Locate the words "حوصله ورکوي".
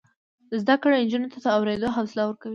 1.95-2.49